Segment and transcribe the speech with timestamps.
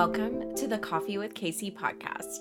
[0.00, 2.38] Welcome to the Coffee with Casey podcast,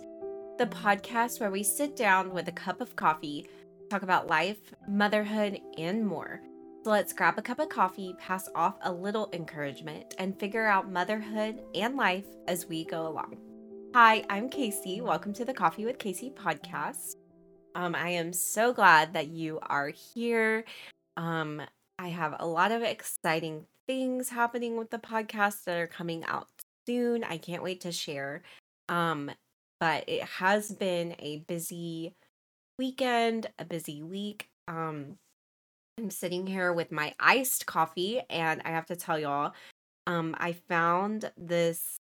[0.58, 3.50] the podcast where we sit down with a cup of coffee,
[3.90, 6.40] talk about life, motherhood, and more.
[6.86, 10.90] So let's grab a cup of coffee, pass off a little encouragement, and figure out
[10.90, 13.38] motherhood and life as we go along.
[13.94, 15.02] Hi, I'm Casey.
[15.02, 17.18] Welcome to the Coffee with Casey podcast.
[17.76, 20.64] Um, I am so glad that you are here.
[21.18, 21.62] Um,
[22.00, 26.48] I have a lot of exciting things happening with the podcast that are coming out
[26.90, 27.24] soon.
[27.24, 28.42] I can't wait to share.
[28.88, 29.30] Um,
[29.80, 32.16] but it has been a busy
[32.80, 34.50] weekend, a busy week.
[34.68, 35.18] Um,
[36.00, 39.54] I'm sitting here with my iced coffee, and I have to tell y'all,
[40.08, 41.98] um, I found this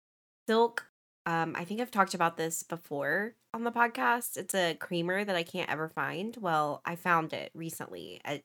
[0.47, 0.87] silk.
[1.27, 4.37] Um, I think I've talked about this before on the podcast.
[4.37, 6.35] It's a creamer that I can't ever find.
[6.37, 8.41] Well, I found it recently at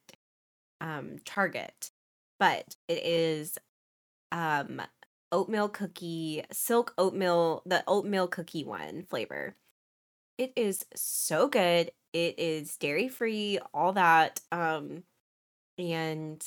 [0.82, 1.90] um Target,
[2.38, 3.56] but it is
[4.32, 4.82] um
[5.34, 9.56] oatmeal cookie, silk oatmeal, the oatmeal cookie one flavor.
[10.38, 11.90] It is so good.
[12.12, 14.40] It is dairy free, all that.
[14.52, 15.02] Um,
[15.76, 16.42] and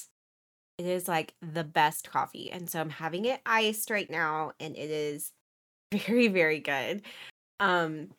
[0.78, 2.50] it is like the best coffee.
[2.50, 5.34] And so I'm having it iced right now, and it is
[5.94, 7.02] very, very good.
[7.60, 8.10] Um,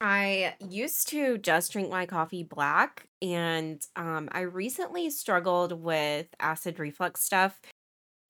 [0.00, 6.78] I used to just drink my coffee black, and um, I recently struggled with acid
[6.78, 7.60] reflux stuff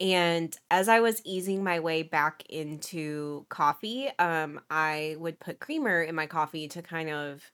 [0.00, 6.02] and as I was easing my way back into coffee, um, I would put creamer
[6.02, 7.50] in my coffee to kind of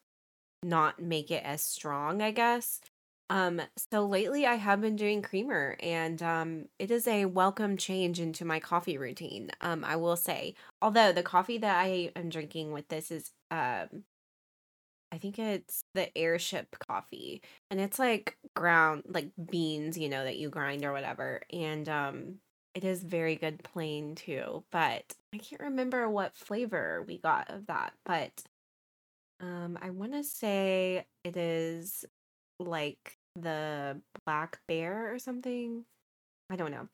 [0.62, 2.80] not make it as strong, I guess.
[3.28, 8.20] Um, so lately I have been doing creamer and um it is a welcome change
[8.20, 9.50] into my coffee routine.
[9.60, 10.54] Um, I will say.
[10.80, 14.04] Although the coffee that I am drinking with this is um
[15.16, 17.40] I think it's the airship coffee.
[17.70, 21.40] And it's like ground like beans, you know, that you grind or whatever.
[21.50, 22.34] And um
[22.74, 27.66] it is very good plain too, but I can't remember what flavor we got of
[27.68, 28.44] that, but
[29.40, 32.04] um I want to say it is
[32.58, 35.84] like the black bear or something.
[36.50, 36.88] I don't know.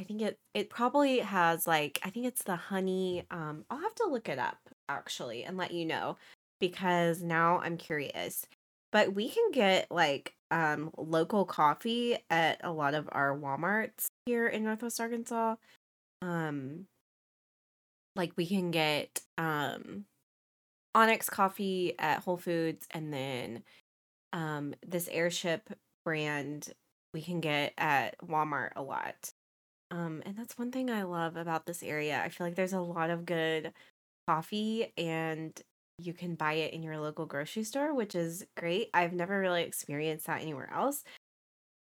[0.00, 3.94] I think it it probably has like I think it's the honey um I'll have
[3.96, 6.16] to look it up actually and let you know
[6.60, 8.46] because now I'm curious.
[8.92, 14.46] But we can get like um local coffee at a lot of our Walmarts here
[14.46, 15.56] in Northwest Arkansas.
[16.22, 16.86] Um
[18.16, 20.04] like we can get um
[20.94, 23.62] Onyx coffee at Whole Foods and then
[24.32, 25.70] um this airship
[26.04, 26.72] brand
[27.14, 29.32] we can get at Walmart a lot.
[29.90, 32.20] Um and that's one thing I love about this area.
[32.22, 33.72] I feel like there's a lot of good
[34.26, 35.60] coffee and
[35.98, 38.90] you can buy it in your local grocery store, which is great.
[38.94, 41.02] I've never really experienced that anywhere else.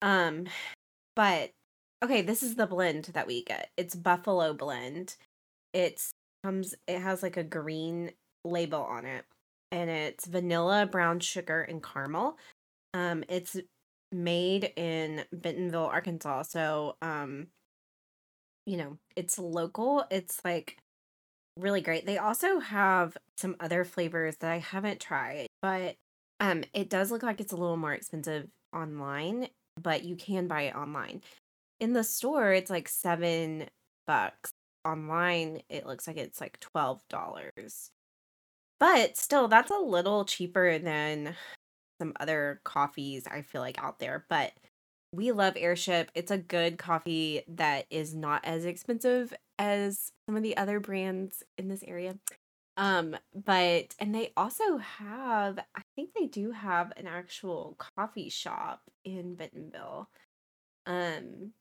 [0.03, 0.47] Um,
[1.17, 1.51] but
[2.05, 3.71] okay, this is the blend that we get.
[3.77, 5.17] It's Buffalo blend.
[5.73, 6.13] It's
[6.45, 8.13] comes it has like a green
[8.45, 9.25] label on it
[9.73, 12.39] and it's vanilla, brown sugar and caramel.
[12.95, 13.57] Um it's
[14.13, 16.43] made in Bentonville, Arkansas.
[16.43, 17.49] So, um
[18.67, 20.05] you know, it's local.
[20.11, 20.77] It's like
[21.59, 22.07] really great.
[22.07, 25.97] They also have some other flavors that I haven't tried, but
[26.41, 29.49] um it does look like it's a little more expensive online,
[29.81, 31.23] but you can buy it online.
[31.81, 33.69] In the store, it's like 7
[34.07, 34.51] bucks.
[34.85, 37.91] Online, it looks like it's like $12.
[38.79, 41.35] But still, that's a little cheaper than
[42.01, 44.53] some other coffees I feel like out there, but
[45.17, 46.11] we love Airship.
[46.15, 51.43] It's a good coffee that is not as expensive as some of the other brands
[51.57, 52.17] in this area.
[52.77, 58.83] Um, but and they also have, I think they do have an actual coffee shop
[59.05, 60.11] in Bentonville.
[60.85, 61.53] Um,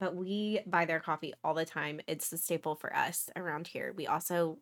[0.00, 2.00] but we buy their coffee all the time.
[2.08, 3.94] It's a staple for us around here.
[3.96, 4.58] We also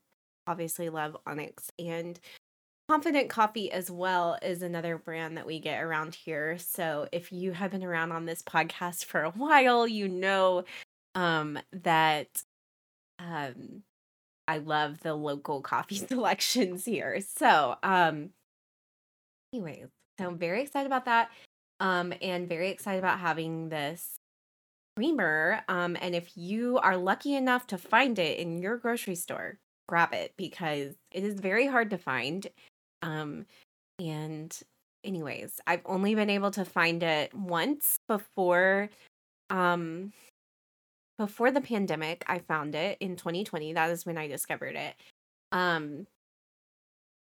[0.46, 2.20] obviously love Onyx and
[2.88, 6.58] Confident Coffee as well is another brand that we get around here.
[6.58, 10.64] So if you have been around on this podcast for a while, you know
[11.14, 12.42] um that
[13.18, 13.82] um
[14.48, 17.20] I love the local coffee selections here.
[17.36, 18.30] So, um
[19.54, 19.86] anyways,
[20.18, 21.30] so I'm very excited about that.
[21.80, 24.16] Um and very excited about having this
[24.96, 25.62] creamer.
[25.68, 29.58] Um and if you are lucky enough to find it in your grocery store,
[29.88, 32.46] grab it because it is very hard to find.
[33.02, 33.46] Um
[33.98, 34.56] and
[35.04, 38.88] anyways, I've only been able to find it once before
[39.50, 40.12] um
[41.18, 43.74] before the pandemic, I found it in 2020.
[43.74, 44.94] That is when I discovered it.
[45.52, 46.06] Um,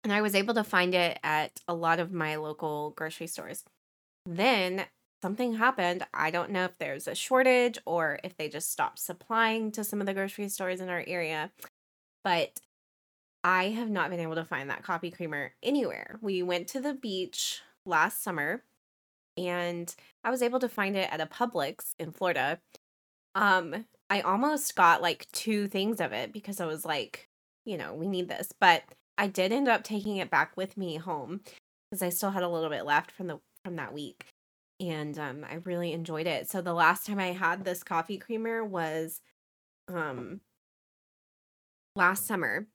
[0.04, 3.64] and I was able to find it at a lot of my local grocery stores.
[4.26, 4.86] Then
[5.22, 6.06] something happened.
[6.14, 10.00] I don't know if there's a shortage or if they just stopped supplying to some
[10.02, 11.52] of the grocery stores in our area.
[12.24, 12.60] But
[13.44, 16.20] I have not been able to find that coffee creamer anywhere.
[16.22, 18.64] We went to the beach last summer
[19.38, 19.94] and
[20.24, 22.60] I was able to find it at a Publix in Florida.
[23.36, 27.30] Um I almost got like two things of it because I was like,
[27.66, 28.52] you know, we need this.
[28.60, 28.84] But
[29.18, 31.42] I did end up taking it back with me home
[31.90, 34.26] because I still had a little bit left from the from that week.
[34.80, 36.50] And um I really enjoyed it.
[36.50, 39.22] So the last time I had this coffee creamer was
[39.88, 40.42] um
[41.96, 42.68] last summer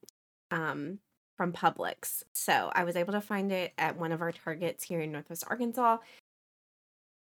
[0.55, 0.99] um
[1.37, 2.23] from Publix.
[2.33, 5.45] So I was able to find it at one of our targets here in Northwest
[5.49, 5.99] Arkansas.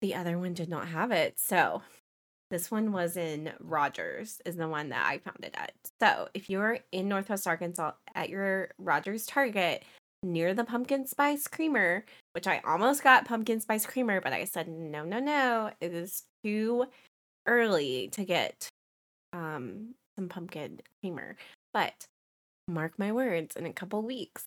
[0.01, 1.39] The other one did not have it.
[1.39, 1.81] So
[2.51, 5.71] this one was in Rogers, is the one that I found it at.
[5.99, 9.83] So if you're in Northwest Arkansas at your Rogers Target
[10.21, 14.67] near the pumpkin spice creamer, which I almost got pumpkin spice creamer, but I said,
[14.67, 16.85] no, no, no, it is too
[17.47, 18.69] early to get
[19.33, 21.35] um, some pumpkin creamer.
[21.73, 22.05] But
[22.67, 24.45] mark my words, in a couple weeks,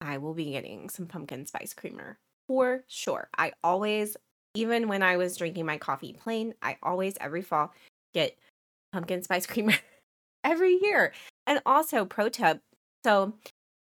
[0.00, 3.28] I will be getting some pumpkin spice creamer for sure.
[3.36, 4.16] I always
[4.54, 7.72] even when I was drinking my coffee plain, I always every fall
[8.14, 8.36] get
[8.92, 9.74] pumpkin spice creamer
[10.44, 11.12] every year.
[11.46, 12.60] And also pro tip.
[13.04, 13.34] So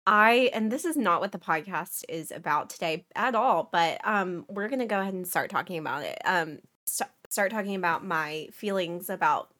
[0.07, 4.45] I and this is not what the podcast is about today at all, but um
[4.49, 6.19] we're going to go ahead and start talking about it.
[6.25, 9.53] Um st- start talking about my feelings about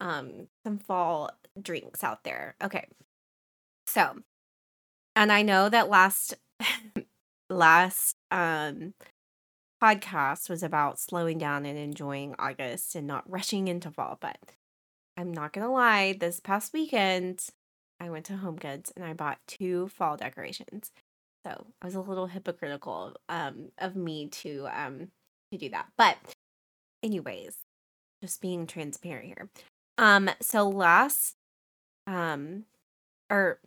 [0.00, 1.30] um some fall
[1.60, 2.56] drinks out there.
[2.62, 2.86] Okay.
[3.88, 4.18] So,
[5.16, 6.34] and I know that last
[7.50, 8.92] last um
[9.82, 14.18] podcast was about slowing down and enjoying August and not rushing into fall.
[14.20, 14.36] But
[15.16, 17.46] I'm not going to lie, this past weekend,
[17.98, 20.90] I went to Home Goods and I bought two fall decorations.
[21.46, 25.08] So I was a little hypocritical um, of me to um,
[25.50, 25.86] to do that.
[25.96, 26.18] But
[27.02, 27.56] anyways,
[28.22, 29.48] just being transparent here.
[29.96, 31.36] Um, so last
[32.06, 32.64] um
[33.30, 33.60] or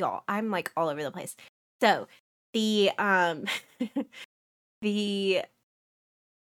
[0.00, 1.36] y'all, I'm like all over the place.
[1.80, 2.08] So
[2.52, 3.44] the um
[4.82, 5.42] the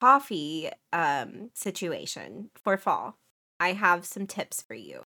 [0.02, 3.16] coffee um situation for fall,
[3.60, 5.04] I have some tips for you.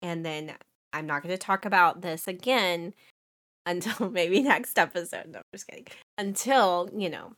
[0.00, 0.52] And then
[0.92, 2.94] I'm not going to talk about this again
[3.66, 5.26] until maybe next episode.
[5.28, 5.86] No, I'm just kidding.
[6.16, 7.32] Until, you know,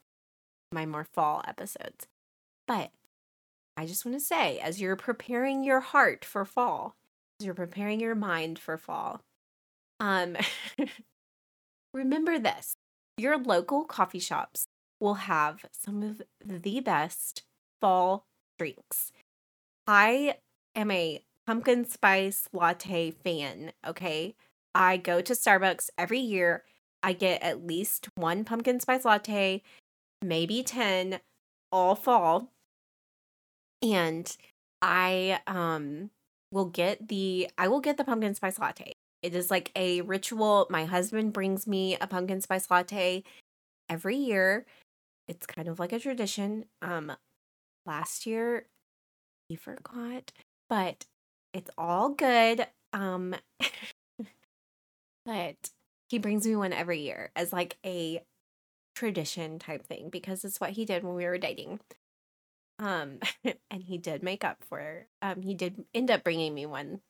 [0.73, 2.07] my more fall episodes.
[2.69, 2.91] But
[3.77, 6.95] I just want to say, as you're preparing your heart for fall,
[7.41, 9.21] as you're preparing your mind for fall,
[10.01, 10.37] um,
[11.95, 12.75] remember this
[13.17, 14.67] your local coffee shops
[14.99, 17.43] will have some of the best
[17.81, 18.25] fall
[18.59, 19.13] drinks.
[19.87, 20.37] I
[20.75, 24.35] am a pumpkin spice latte fan, okay?
[24.75, 26.65] I go to Starbucks every year.
[27.03, 29.63] I get at least one pumpkin spice latte,
[30.23, 31.21] maybe 10
[31.73, 32.49] all fall.
[33.83, 34.35] And
[34.83, 36.11] I um
[36.53, 38.93] will get the I will get the pumpkin spice latte.
[39.23, 40.67] It is like a ritual.
[40.71, 43.23] My husband brings me a pumpkin spice latte
[43.89, 44.67] every year
[45.31, 46.65] it's kind of like a tradition.
[46.83, 47.13] Um,
[47.87, 48.67] last year
[49.49, 50.33] he forgot,
[50.69, 51.07] but
[51.55, 52.67] it's all good.
[52.93, 53.37] Um,
[55.25, 55.71] but
[56.09, 58.23] he brings me one every year as like a
[58.97, 61.79] tradition type thing because it's what he did when we were dating.
[62.81, 63.21] Um,
[63.71, 65.07] and he did make up for.
[65.23, 67.03] Um, he did end up bringing me one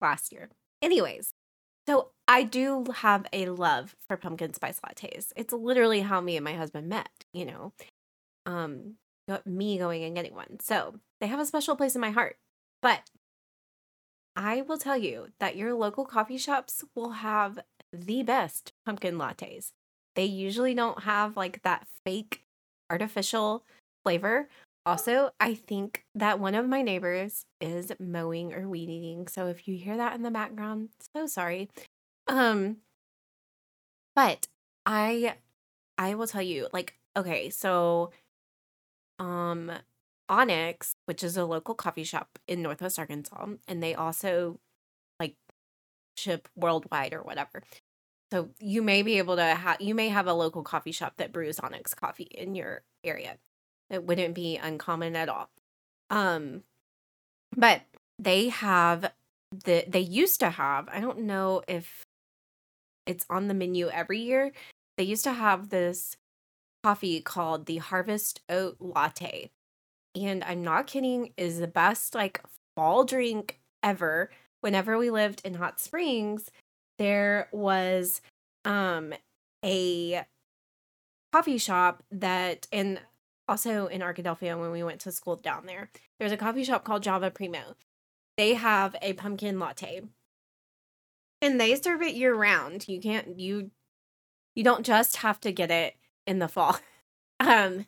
[0.00, 0.50] last year.
[0.84, 1.32] Anyways,
[1.88, 5.32] so I do have a love for pumpkin spice lattes.
[5.34, 7.72] It's literally how me and my husband met, you know.
[8.44, 8.96] Um
[9.46, 10.60] me going and getting one.
[10.60, 12.36] So, they have a special place in my heart.
[12.82, 13.08] But
[14.36, 17.60] I will tell you that your local coffee shops will have
[17.90, 19.70] the best pumpkin lattes.
[20.16, 22.42] They usually don't have like that fake
[22.90, 23.64] artificial
[24.04, 24.48] flavor.
[24.86, 29.28] Also, I think that one of my neighbors is mowing or weed eating.
[29.28, 31.70] So if you hear that in the background, so sorry.
[32.28, 32.78] Um
[34.14, 34.46] but
[34.86, 35.36] I
[35.98, 38.10] I will tell you like okay, so
[39.18, 39.72] um
[40.28, 44.60] Onyx, which is a local coffee shop in Northwest Arkansas, and they also
[45.20, 45.36] like
[46.16, 47.62] ship worldwide or whatever.
[48.32, 51.32] So you may be able to have you may have a local coffee shop that
[51.32, 53.38] brews Onyx coffee in your area.
[53.90, 55.50] It wouldn't be uncommon at all.
[56.10, 56.62] Um
[57.56, 57.82] but
[58.18, 59.12] they have
[59.64, 62.04] the they used to have, I don't know if
[63.06, 64.52] it's on the menu every year.
[64.96, 66.16] They used to have this
[66.82, 69.50] coffee called the Harvest Oat Latte.
[70.14, 72.40] And I'm not kidding, is the best like
[72.76, 74.30] fall drink ever.
[74.60, 76.50] Whenever we lived in Hot Springs,
[76.98, 78.20] there was
[78.64, 79.12] um
[79.64, 80.24] a
[81.32, 83.00] coffee shop that and
[83.48, 85.90] also in Arkadelphia when we went to school down there.
[86.18, 87.76] There's a coffee shop called Java Primo.
[88.36, 90.02] They have a pumpkin latte.
[91.40, 92.88] And they serve it year round.
[92.88, 93.70] You can't you
[94.54, 95.96] you don't just have to get it
[96.26, 96.78] in the fall.
[97.40, 97.84] Um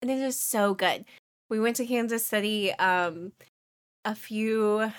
[0.00, 1.04] and it is so good.
[1.50, 3.32] We went to Kansas City um
[4.06, 4.90] a few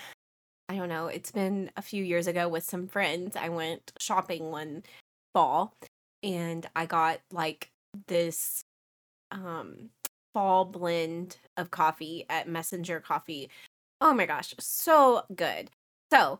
[0.69, 3.35] I don't know, it's been a few years ago with some friends.
[3.35, 4.83] I went shopping one
[5.33, 5.73] fall
[6.23, 7.71] and I got like
[8.07, 8.63] this
[9.31, 9.89] um
[10.37, 13.49] fall blend of coffee at Messenger Coffee.
[13.99, 15.71] Oh my gosh, so good.
[16.13, 16.39] So,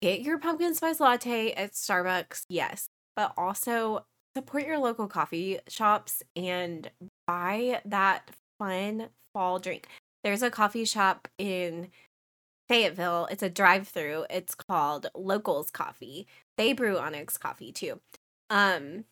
[0.00, 4.06] get your pumpkin spice latte at Starbucks, yes, but also
[4.36, 6.92] support your local coffee shops and
[7.26, 8.30] buy that
[8.60, 9.88] fun fall drink.
[10.22, 11.88] There's a coffee shop in
[12.68, 13.26] Fayetteville.
[13.32, 14.26] It's a drive-through.
[14.30, 16.28] It's called Locals Coffee.
[16.56, 17.98] They brew Onyx coffee too.
[18.48, 19.06] Um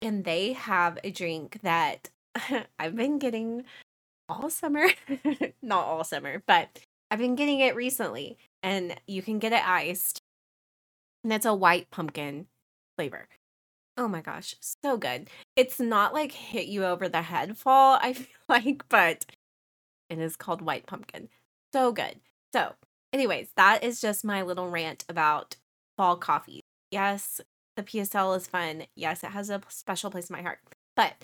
[0.00, 2.08] and they have a drink that
[2.78, 3.64] I've been getting
[4.28, 4.86] all summer.
[5.62, 10.20] Not all summer, but I've been getting it recently and you can get it iced.
[11.22, 12.46] And it's a white pumpkin
[12.96, 13.28] flavor.
[13.96, 15.28] Oh my gosh, so good.
[15.54, 19.24] It's not like hit you over the head fall, I feel like, but
[20.10, 21.28] it is called white pumpkin.
[21.72, 22.20] So good.
[22.52, 22.74] So,
[23.12, 25.56] anyways, that is just my little rant about
[25.96, 26.60] fall coffee.
[26.90, 27.40] Yes,
[27.76, 28.84] the PSL is fun.
[28.94, 30.58] Yes, it has a special place in my heart.
[30.96, 31.14] But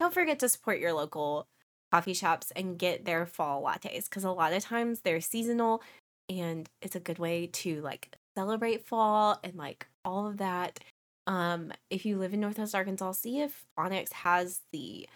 [0.00, 1.46] don't forget to support your local
[1.92, 5.82] coffee shops and get their fall lattes because a lot of times they're seasonal
[6.28, 10.80] and it's a good way to like celebrate fall and like all of that
[11.26, 15.08] um, if you live in Northwest Arkansas, see if Onyx has the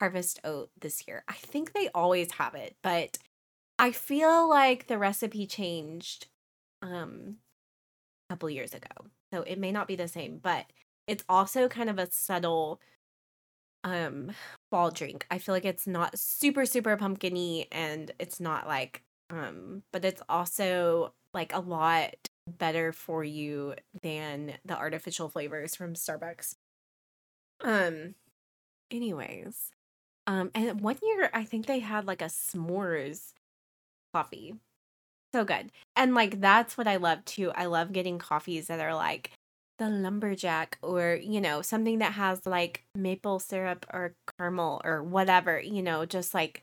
[0.00, 1.22] harvest oat this year.
[1.28, 3.18] I think they always have it, but
[3.78, 6.26] I feel like the recipe changed
[6.82, 7.36] um
[8.28, 8.88] a couple years ago.
[9.32, 10.66] So it may not be the same, but
[11.06, 12.80] it's also kind of a subtle
[13.84, 14.32] um
[14.70, 15.26] fall drink.
[15.30, 20.22] I feel like it's not super super pumpkiny and it's not like um but it's
[20.28, 22.14] also like a lot
[22.58, 26.54] better for you than the artificial flavors from Starbucks.
[27.62, 28.14] Um
[28.90, 29.70] anyways,
[30.26, 33.32] um and one year I think they had like a s'mores
[34.14, 34.54] coffee.
[35.34, 35.70] So good.
[35.96, 37.52] And like that's what I love too.
[37.52, 39.32] I love getting coffees that are like
[39.80, 45.60] the lumberjack or you know something that has like maple syrup or caramel or whatever
[45.60, 46.62] you know just like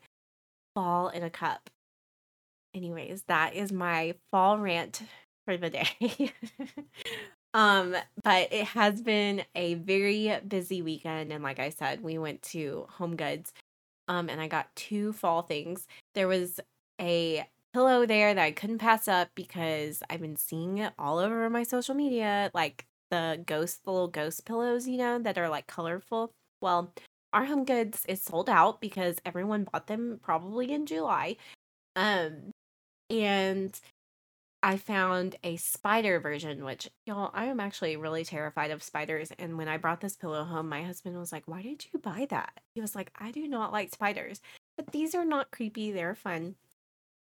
[0.74, 1.68] fall in a cup
[2.74, 5.02] anyways that is my fall rant
[5.48, 6.30] for the day.
[7.54, 12.42] um, but it has been a very busy weekend, and like I said, we went
[12.42, 13.54] to Home Goods,
[14.08, 15.86] um, and I got two fall things.
[16.14, 16.60] There was
[17.00, 21.48] a pillow there that I couldn't pass up because I've been seeing it all over
[21.48, 25.66] my social media, like the ghost, the little ghost pillows, you know, that are like
[25.66, 26.32] colorful.
[26.60, 26.92] Well,
[27.32, 31.36] our Home Goods is sold out because everyone bought them probably in July.
[31.96, 32.52] Um,
[33.10, 33.78] and
[34.62, 39.30] I found a spider version, which y'all, I am actually really terrified of spiders.
[39.38, 42.26] And when I brought this pillow home, my husband was like, Why did you buy
[42.30, 42.60] that?
[42.74, 44.40] He was like, I do not like spiders.
[44.76, 46.56] But these are not creepy, they're fun.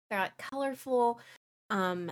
[0.09, 1.19] They're like colorful,
[1.69, 2.11] um,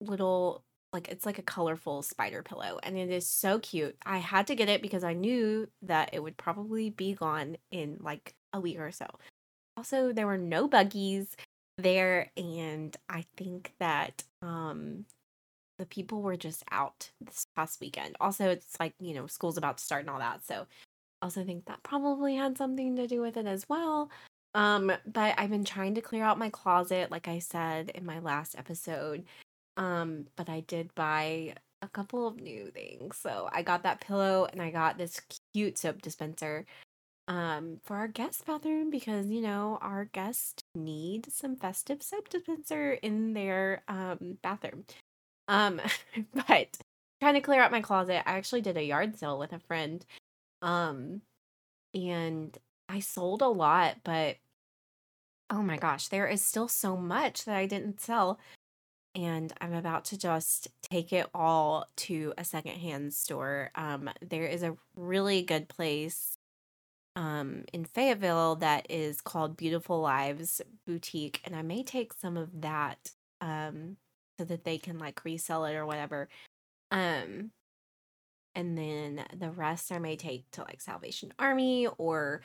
[0.00, 3.96] little like it's like a colorful spider pillow and it is so cute.
[4.06, 7.98] I had to get it because I knew that it would probably be gone in
[8.00, 9.06] like a week or so.
[9.76, 11.36] Also, there were no buggies
[11.76, 15.04] there and I think that um
[15.78, 18.16] the people were just out this past weekend.
[18.20, 20.44] Also, it's like, you know, school's about to start and all that.
[20.44, 20.66] So,
[21.22, 24.10] also think that probably had something to do with it as well.
[24.54, 28.18] Um, but I've been trying to clear out my closet like I said in my
[28.18, 29.24] last episode.
[29.78, 33.16] Um, but I did buy a couple of new things.
[33.18, 35.20] So, I got that pillow and I got this
[35.54, 36.66] cute soap dispenser
[37.28, 42.92] um for our guest bathroom because you know our guests need some festive soap dispenser
[42.94, 44.84] in their um bathroom
[45.48, 45.80] um
[46.48, 46.78] but
[47.20, 50.06] trying to clear out my closet i actually did a yard sale with a friend
[50.62, 51.20] um
[51.94, 52.58] and
[52.88, 54.36] i sold a lot but
[55.50, 58.38] oh my gosh there is still so much that i didn't sell
[59.14, 64.62] and i'm about to just take it all to a secondhand store um there is
[64.62, 66.38] a really good place
[67.18, 72.60] um, in Fayetteville that is called Beautiful Lives Boutique, and I may take some of
[72.60, 73.10] that
[73.40, 73.96] um,
[74.38, 76.28] so that they can like resell it or whatever.
[76.92, 77.50] Um,
[78.54, 82.42] and then the rest I may take to like Salvation Army or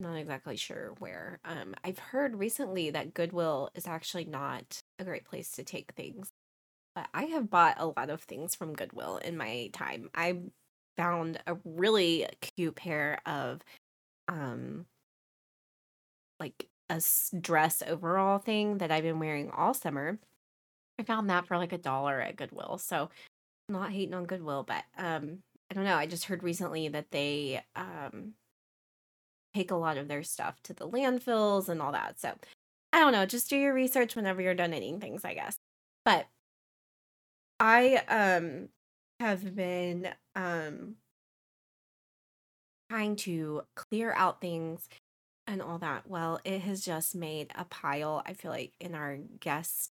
[0.00, 1.40] not exactly sure where.
[1.44, 6.30] Um, I've heard recently that Goodwill is actually not a great place to take things,
[6.94, 10.10] but I have bought a lot of things from Goodwill in my time.
[10.14, 10.38] I
[10.96, 13.60] found a really cute pair of
[14.28, 14.86] um
[16.40, 17.00] like a
[17.40, 20.18] dress overall thing that I've been wearing all summer.
[20.98, 22.78] I found that for like a dollar at Goodwill.
[22.78, 23.10] So
[23.68, 25.38] I'm not hating on Goodwill, but um
[25.70, 25.96] I don't know.
[25.96, 28.34] I just heard recently that they um
[29.58, 32.20] take a lot of their stuff to the landfills and all that.
[32.20, 32.34] So
[32.92, 33.26] I don't know.
[33.26, 35.58] Just do your research whenever you're donating things, I guess.
[36.04, 36.26] But
[37.60, 38.68] I um
[39.20, 40.96] have been um
[42.90, 44.88] trying to clear out things
[45.46, 46.08] and all that.
[46.08, 49.90] Well, it has just made a pile, I feel like, in our guest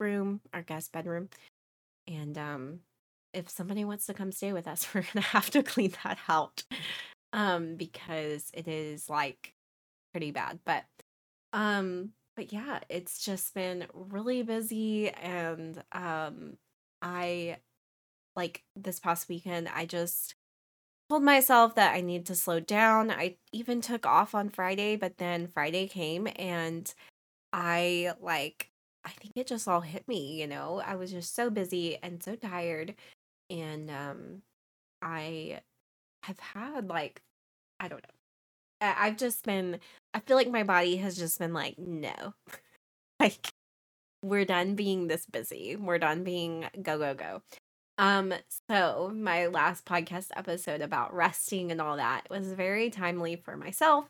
[0.00, 1.28] room, our guest bedroom.
[2.08, 2.80] And um
[3.34, 6.64] if somebody wants to come stay with us, we're gonna have to clean that out.
[7.32, 9.54] Um, because it is like
[10.12, 10.60] pretty bad.
[10.64, 10.84] But
[11.52, 16.56] um, but yeah, it's just been really busy and um
[17.02, 17.58] I
[18.36, 20.34] like this past weekend I just
[21.10, 23.10] told myself that I need to slow down.
[23.10, 26.92] I even took off on Friday, but then Friday came and
[27.52, 28.70] I like
[29.04, 30.82] I think it just all hit me, you know.
[30.84, 32.94] I was just so busy and so tired
[33.50, 34.42] and um
[35.02, 35.60] I
[36.24, 37.22] have had like
[37.80, 38.14] I don't know.
[38.80, 39.80] I've just been
[40.14, 42.34] I feel like my body has just been like no.
[43.20, 43.48] like
[44.22, 45.76] we're done being this busy.
[45.76, 47.42] We're done being go go go.
[47.98, 48.34] Um
[48.70, 54.08] so my last podcast episode about resting and all that was very timely for myself.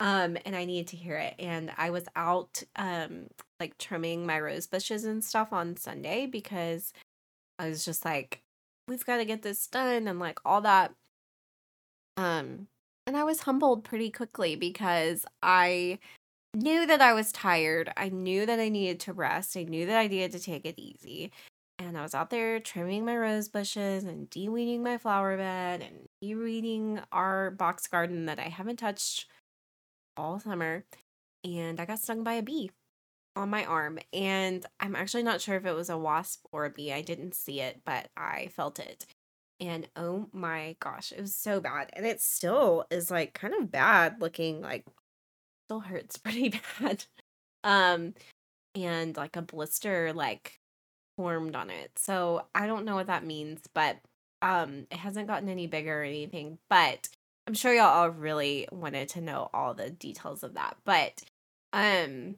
[0.00, 3.28] Um and I needed to hear it and I was out um
[3.60, 6.92] like trimming my rose bushes and stuff on Sunday because
[7.58, 8.42] I was just like
[8.88, 10.92] we've got to get this done and like all that.
[12.16, 12.68] Um,
[13.06, 15.98] and I was humbled pretty quickly because I
[16.54, 17.92] knew that I was tired.
[17.96, 19.56] I knew that I needed to rest.
[19.56, 21.32] I knew that I needed to take it easy.
[21.78, 26.08] And I was out there trimming my rose bushes and de-weeding my flower bed and
[26.20, 29.26] de-weeding our box garden that I haven't touched
[30.16, 30.84] all summer.
[31.44, 32.70] And I got stung by a bee
[33.34, 36.70] on my arm and I'm actually not sure if it was a wasp or a
[36.70, 36.92] bee.
[36.92, 39.06] I didn't see it, but I felt it.
[39.60, 41.90] And oh my gosh, it was so bad.
[41.94, 44.84] And it still is like kind of bad looking, like
[45.66, 47.04] still hurts pretty bad.
[47.64, 48.14] Um
[48.74, 50.60] and like a blister like
[51.16, 51.92] formed on it.
[51.98, 53.98] So I don't know what that means, but
[54.42, 57.08] um it hasn't gotten any bigger or anything, but
[57.46, 60.76] I'm sure y'all all really wanted to know all the details of that.
[60.84, 61.22] But
[61.72, 62.36] um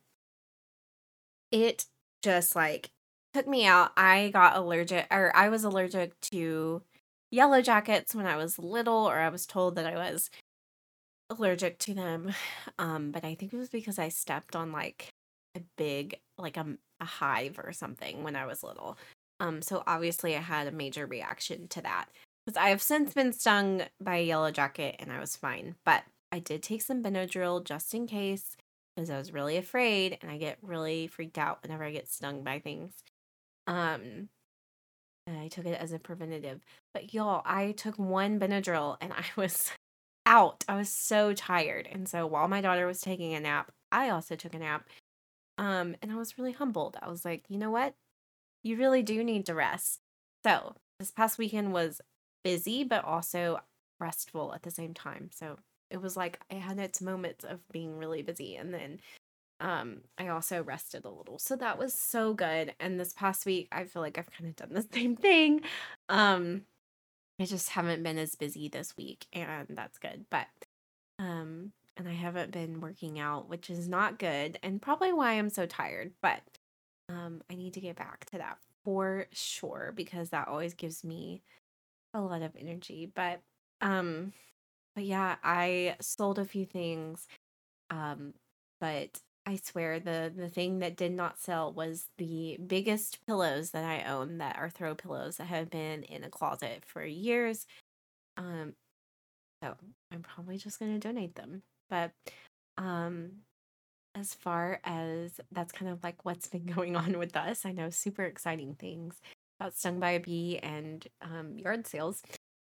[1.50, 1.86] it
[2.22, 2.90] just like
[3.32, 3.92] took me out.
[3.96, 6.82] I got allergic, or I was allergic to
[7.34, 10.30] yellow jackets when I was little, or I was told that I was
[11.30, 12.32] allergic to them.
[12.78, 15.08] Um, but I think it was because I stepped on like
[15.56, 16.66] a big, like a,
[17.00, 18.98] a hive or something when I was little.
[19.40, 22.06] Um, so obviously I had a major reaction to that.
[22.44, 25.76] Because I have since been stung by a yellow jacket and I was fine.
[25.84, 28.56] But I did take some Benadryl just in case
[28.94, 32.42] because I was really afraid and I get really freaked out whenever I get stung
[32.42, 33.02] by things.
[33.66, 34.28] Um
[35.26, 36.60] I took it as a preventative.
[36.94, 39.72] But y'all, I took one Benadryl and I was
[40.26, 40.64] out.
[40.68, 41.88] I was so tired.
[41.90, 44.88] And so while my daughter was taking a nap, I also took a nap.
[45.58, 46.96] Um and I was really humbled.
[47.02, 47.94] I was like, "You know what?
[48.64, 50.00] You really do need to rest."
[50.44, 52.00] So, this past weekend was
[52.44, 53.60] busy but also
[54.00, 55.30] restful at the same time.
[55.32, 55.58] So,
[55.90, 59.00] it was like I had its moments of being really busy and then
[59.60, 61.38] um I also rested a little.
[61.38, 62.74] So that was so good.
[62.80, 65.62] And this past week I feel like I've kind of done the same thing.
[66.08, 66.62] Um
[67.40, 70.26] I just haven't been as busy this week and that's good.
[70.30, 70.46] But
[71.18, 75.50] um and I haven't been working out, which is not good and probably why I'm
[75.50, 76.42] so tired, but
[77.08, 81.42] um I need to get back to that for sure because that always gives me
[82.12, 83.10] a lot of energy.
[83.14, 83.40] But
[83.80, 84.32] um
[84.94, 87.26] but yeah, I sold a few things.
[87.90, 88.34] Um,
[88.80, 93.84] but I swear the the thing that did not sell was the biggest pillows that
[93.84, 97.66] I own that are throw pillows that have been in a closet for years.
[98.36, 98.74] Um,
[99.62, 99.74] so
[100.12, 101.62] I'm probably just gonna donate them.
[101.90, 102.12] But
[102.78, 103.32] um
[104.14, 107.90] as far as that's kind of like what's been going on with us, I know
[107.90, 109.20] super exciting things
[109.60, 112.22] about stung by a bee and um yard sales.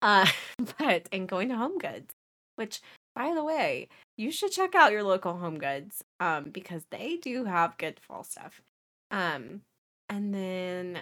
[0.01, 0.27] Uh,
[0.80, 2.13] but and going to Home Goods,
[2.56, 2.82] which
[3.17, 7.45] by the way, you should check out your local Home Goods um because they do
[7.45, 8.62] have good fall stuff.
[9.10, 9.62] Um
[10.08, 10.99] and then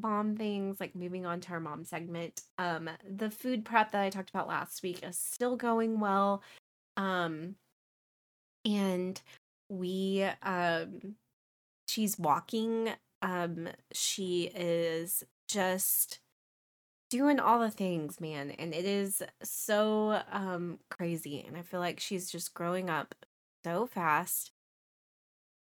[0.00, 2.42] mom things like moving on to our mom segment.
[2.58, 6.42] Um the food prep that I talked about last week is still going well.
[6.96, 7.54] Um
[8.64, 9.20] and
[9.68, 11.14] we um
[11.86, 12.90] she's walking
[13.22, 16.18] um she is just
[17.10, 22.00] doing all the things, man, and it is so um crazy and I feel like
[22.00, 23.14] she's just growing up
[23.64, 24.52] so fast.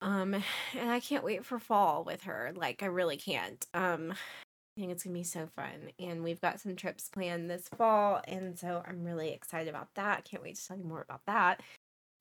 [0.01, 0.33] Um,
[0.77, 2.51] and I can't wait for fall with her.
[2.55, 3.65] Like I really can't.
[3.73, 5.91] Um, I think it's gonna be so fun.
[5.99, 10.25] And we've got some trips planned this fall, and so I'm really excited about that.
[10.25, 11.61] Can't wait to tell you more about that.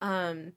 [0.01, 0.53] Um,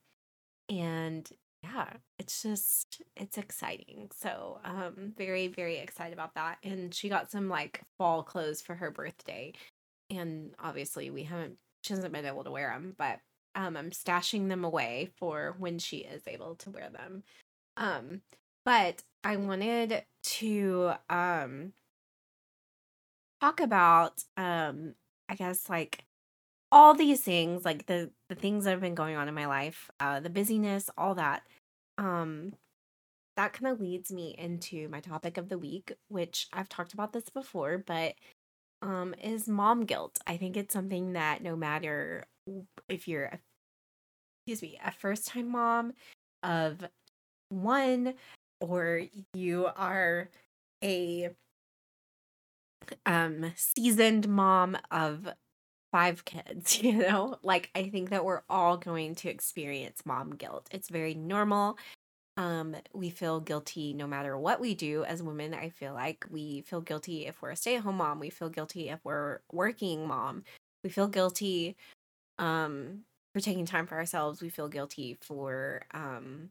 [0.68, 1.28] and
[1.62, 4.10] yeah, it's just it's exciting.
[4.14, 6.58] So um very, very excited about that.
[6.62, 9.52] And she got some like fall clothes for her birthday.
[10.10, 13.20] And obviously we haven't she hasn't been able to wear them, but
[13.54, 17.22] um I'm stashing them away for when she is able to wear them.
[17.76, 18.22] Um,
[18.64, 21.74] but I wanted to um
[23.40, 24.94] talk about um
[25.28, 26.04] I guess like
[26.72, 29.90] all these things like the the things that have been going on in my life
[30.00, 31.44] uh the busyness all that
[31.98, 32.54] um
[33.36, 37.12] that kind of leads me into my topic of the week which i've talked about
[37.12, 38.14] this before but
[38.82, 40.18] um is mom guilt.
[40.26, 42.26] I think it's something that no matter
[42.88, 43.40] if you're a,
[44.46, 45.92] excuse me a first time mom
[46.42, 46.84] of
[47.50, 48.14] one
[48.60, 49.02] or
[49.34, 50.30] you are
[50.84, 51.30] a
[53.06, 55.28] um seasoned mom of
[55.92, 57.36] five kids, you know?
[57.42, 60.68] Like I think that we're all going to experience mom guilt.
[60.72, 61.78] It's very normal.
[62.38, 65.54] Um we feel guilty no matter what we do as women.
[65.54, 69.00] I feel like we feel guilty if we're a stay-at-home mom, we feel guilty if
[69.04, 70.44] we're working mom.
[70.84, 71.76] We feel guilty
[72.38, 74.42] um for taking time for ourselves.
[74.42, 76.50] We feel guilty for um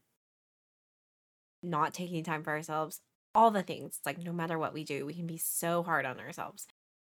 [1.64, 3.02] not taking time for ourselves.
[3.34, 4.00] All the things.
[4.06, 6.68] Like no matter what we do, we can be so hard on ourselves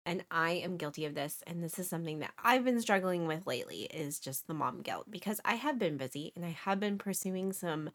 [0.06, 3.46] and I am guilty of this and this is something that I've been struggling with
[3.46, 6.96] lately is just the mom guilt because I have been busy and I have been
[6.96, 7.90] pursuing some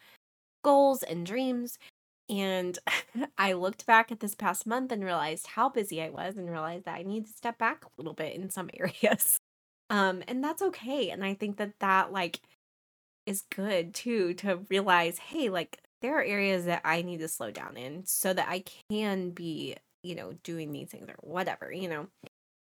[0.64, 1.80] goals and dreams
[2.30, 2.78] and
[3.38, 6.86] I looked back at this past month and realized how busy I was and realized
[6.86, 9.40] that I need to step back a little bit in some areas.
[9.90, 12.42] Um and that's okay and I think that that like
[13.26, 17.52] is good too to realize hey like there are areas that I need to slow
[17.52, 21.88] down in so that I can be you know, doing these things or whatever, you
[21.88, 22.08] know.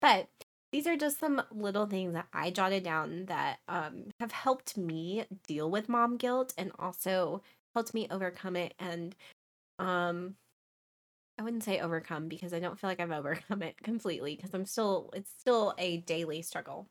[0.01, 0.27] But
[0.71, 5.25] these are just some little things that I jotted down that um, have helped me
[5.47, 7.41] deal with mom guilt and also
[7.75, 8.73] helped me overcome it.
[8.79, 9.15] And
[9.79, 10.35] um,
[11.37, 14.65] I wouldn't say overcome because I don't feel like I've overcome it completely because I'm
[14.65, 16.87] still, it's still a daily struggle.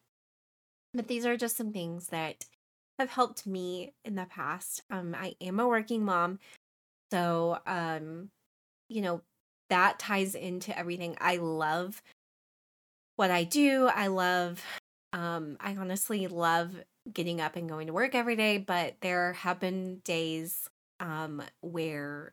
[0.95, 2.47] But these are just some things that
[2.99, 4.83] have helped me in the past.
[4.91, 6.41] Um, I am a working mom.
[7.13, 8.31] So, um,
[8.89, 9.23] you know,
[9.71, 11.17] that ties into everything.
[11.21, 12.03] I love
[13.17, 13.87] what I do.
[13.93, 14.63] I love
[15.13, 16.75] um I honestly love
[17.13, 20.69] getting up and going to work every day, but there have been days
[21.01, 22.33] um where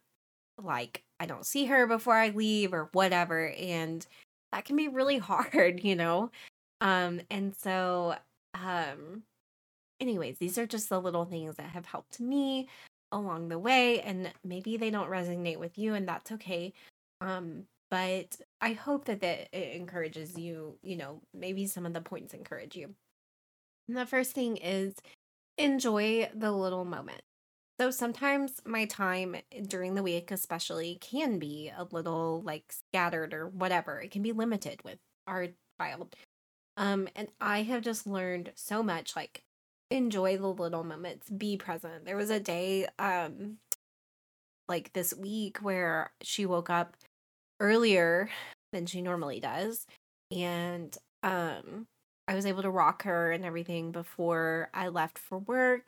[0.62, 4.06] like I don't see her before I leave or whatever and
[4.52, 6.32] that can be really hard, you know.
[6.82, 8.16] Um and so
[8.54, 9.24] um
[10.00, 12.70] anyways, these are just the little things that have helped me
[13.12, 16.74] along the way and maybe they don't resonate with you and that's okay
[17.22, 22.02] um, but I hope that that it encourages you, you know, maybe some of the
[22.02, 22.96] points encourage you.
[23.88, 24.96] And the first thing is
[25.58, 27.22] enjoy the little moment.
[27.80, 29.36] So sometimes my time
[29.68, 34.00] during the week, especially, can be a little like scattered or whatever.
[34.02, 35.50] It can be limited with our
[35.80, 36.16] child.
[36.78, 39.44] Um, and I have just learned so much like
[39.92, 42.06] enjoy the little moments, be present.
[42.06, 43.58] There was a day um
[44.68, 46.96] like this week where she woke up
[47.60, 48.30] earlier
[48.72, 49.86] than she normally does
[50.32, 51.88] and um
[52.28, 55.88] I was able to rock her and everything before I left for work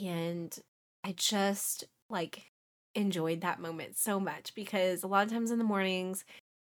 [0.00, 0.56] and
[1.04, 2.50] I just like
[2.94, 6.24] enjoyed that moment so much because a lot of times in the mornings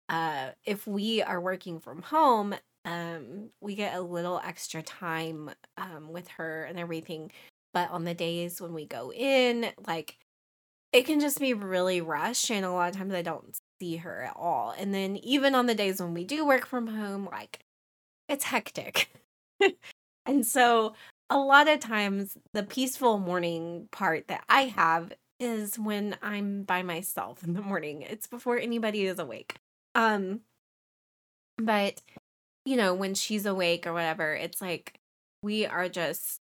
[0.08, 6.12] uh if we are working from home um we get a little extra time um
[6.12, 7.30] with her and everything
[7.72, 10.18] but on the days when we go in like
[10.92, 14.22] it can just be really rushed and a lot of times I don't see her
[14.22, 14.74] at all.
[14.76, 17.60] And then even on the days when we do work from home, like
[18.28, 19.10] it's hectic.
[20.26, 20.94] and so
[21.30, 26.82] a lot of times the peaceful morning part that I have is when I'm by
[26.82, 28.02] myself in the morning.
[28.02, 29.56] It's before anybody is awake.
[29.94, 30.40] Um
[31.56, 32.00] but
[32.64, 35.00] you know, when she's awake or whatever, it's like
[35.42, 36.40] we are just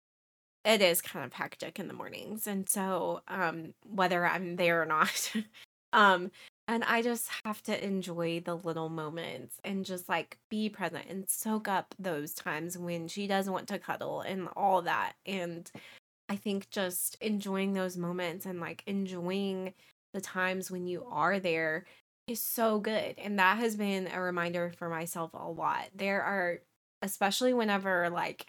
[0.66, 2.48] it is kind of hectic in the mornings.
[2.48, 5.34] And so um whether I'm there or not,
[5.94, 6.32] um
[6.70, 11.28] and I just have to enjoy the little moments and just like be present and
[11.28, 15.14] soak up those times when she does want to cuddle and all that.
[15.26, 15.70] And
[16.30, 19.74] I think just enjoying those moments and like enjoying
[20.14, 21.86] the times when you are there
[22.28, 23.16] is so good.
[23.18, 25.88] And that has been a reminder for myself a lot.
[25.96, 26.60] There are,
[27.02, 28.46] especially whenever like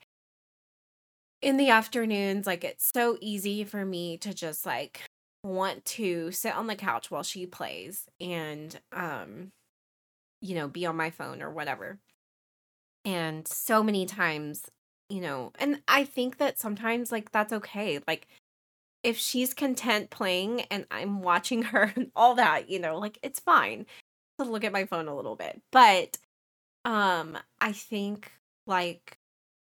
[1.41, 5.10] in the afternoons, like it's so easy for me to just like
[5.43, 9.53] want to sit on the couch while she plays and um
[10.41, 11.99] you know, be on my phone or whatever.
[13.05, 14.71] And so many times,
[15.09, 18.01] you know, and I think that sometimes like that's okay.
[18.07, 18.27] Like
[19.03, 23.41] if she's content playing and I'm watching her and all that, you know, like it's
[23.41, 23.87] fine
[24.39, 25.61] to look at my phone a little bit.
[25.73, 26.19] But
[26.85, 28.33] um I think
[28.67, 29.19] like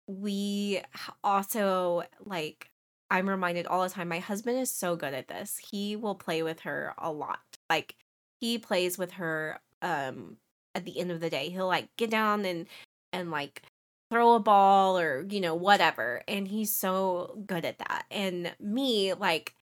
[0.07, 0.81] we
[1.23, 2.69] also like
[3.09, 5.59] I'm reminded all the time my husband is so good at this.
[5.71, 7.39] He will play with her a lot.
[7.69, 7.95] Like
[8.39, 10.37] he plays with her um
[10.73, 11.49] at the end of the day.
[11.49, 12.67] He'll like get down and
[13.13, 13.63] and like
[14.11, 18.05] throw a ball or you know whatever and he's so good at that.
[18.11, 19.53] And me like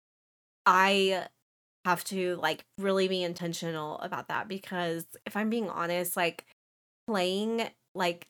[0.65, 1.27] I
[1.86, 6.45] have to like really be intentional about that because if I'm being honest like
[7.08, 8.27] playing like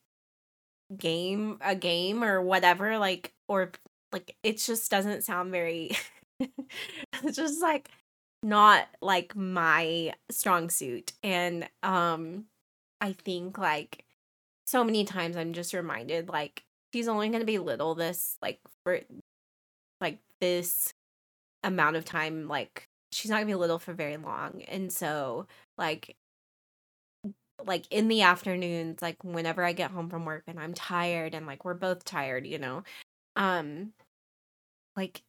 [0.97, 3.71] game a game or whatever like or
[4.13, 5.91] like it just doesn't sound very
[6.39, 7.89] it's just like
[8.43, 11.13] not like my strong suit.
[11.23, 12.45] And um
[13.02, 14.06] i think like
[14.65, 18.60] so many times i'm just reminded like she's only going to be little this like
[18.84, 19.02] for
[20.02, 20.93] like this
[21.63, 24.63] amount of time like she's not going to be little for very long.
[24.67, 25.47] And so
[25.78, 26.15] like
[27.65, 31.45] like in the afternoons like whenever i get home from work and i'm tired and
[31.45, 32.84] like we're both tired you know
[33.36, 33.93] um
[34.95, 35.21] like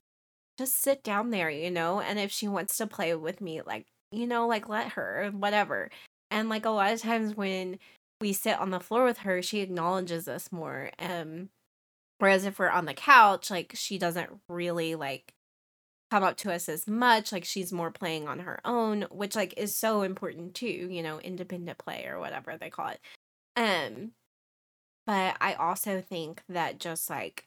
[0.59, 3.87] just sit down there you know and if she wants to play with me like
[4.13, 5.91] you know like let her whatever.
[6.31, 7.79] And like a lot of times when
[8.21, 11.51] we sit on the floor with her she acknowledges us more um
[12.19, 15.35] whereas if we're on the couch like she doesn't really like
[16.11, 19.55] come up to us as much like she's more playing on her own which like
[19.57, 23.01] is so important too you know independent play or whatever they call it.
[23.57, 24.13] Um
[25.07, 27.47] but i also think that just like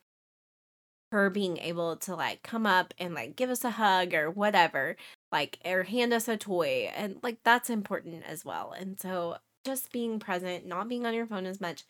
[1.12, 4.96] her being able to like come up and like give us a hug or whatever
[5.32, 9.91] like or hand us a toy and like that's important as well and so just
[9.91, 11.84] being present not being on your phone as much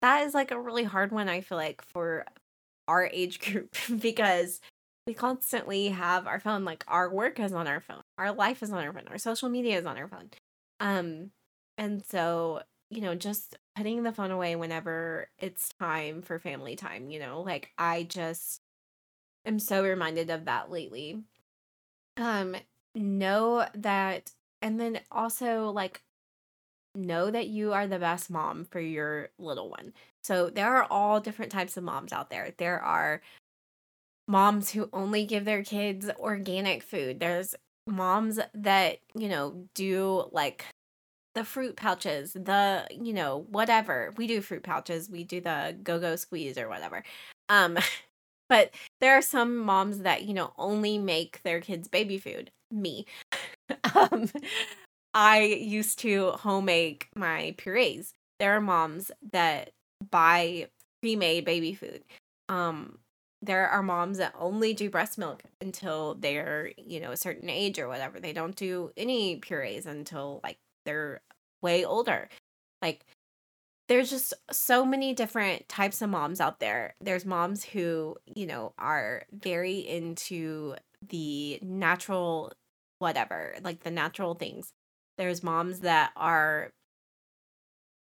[0.00, 2.24] that is like a really hard one i feel like for
[2.88, 4.60] our age group because
[5.06, 8.72] we constantly have our phone like our work is on our phone our life is
[8.72, 10.30] on our phone our social media is on our phone
[10.80, 11.30] um
[11.76, 12.62] and so
[12.94, 17.42] you know just putting the phone away whenever it's time for family time you know
[17.42, 18.60] like i just
[19.46, 21.22] am so reminded of that lately.
[22.16, 22.56] Um
[22.94, 24.30] know that
[24.62, 26.02] and then also like
[26.94, 29.92] know that you are the best mom for your little one.
[30.22, 32.54] So there are all different types of moms out there.
[32.56, 33.20] There are
[34.28, 37.18] moms who only give their kids organic food.
[37.18, 37.54] There's
[37.86, 40.64] moms that, you know, do like
[41.34, 44.12] the fruit pouches, the, you know, whatever.
[44.16, 47.02] We do fruit pouches, we do the go-go squeeze or whatever.
[47.48, 47.78] Um
[48.48, 52.50] but there are some moms that, you know, only make their kids baby food.
[52.70, 53.06] Me.
[53.94, 54.30] um
[55.14, 58.12] I used to home make my purees.
[58.38, 59.70] There are moms that
[60.10, 60.68] buy
[61.02, 62.02] pre-made baby food.
[62.48, 62.98] Um
[63.42, 67.78] there are moms that only do breast milk until they're, you know, a certain age
[67.78, 68.18] or whatever.
[68.18, 71.20] They don't do any purees until like they're
[71.62, 72.28] way older.
[72.82, 73.04] Like
[73.88, 76.94] there's just so many different types of moms out there.
[77.00, 80.76] There's moms who, you know, are very into
[81.08, 82.52] the natural
[82.98, 84.72] whatever, like the natural things.
[85.18, 86.70] There's moms that are